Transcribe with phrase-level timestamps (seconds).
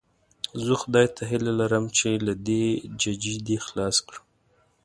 [0.63, 2.65] زه خدای ته هیله لرم چې له دې
[3.01, 4.23] ججې دې خلاص کړم.